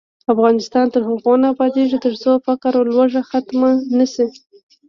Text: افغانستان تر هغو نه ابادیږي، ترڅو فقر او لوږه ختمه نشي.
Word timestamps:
افغانستان 0.33 0.85
تر 0.93 1.01
هغو 1.09 1.33
نه 1.41 1.47
ابادیږي، 1.53 1.97
ترڅو 2.05 2.31
فقر 2.45 2.73
او 2.77 2.83
لوږه 2.93 3.21
ختمه 3.29 3.69
نشي. 3.97 4.27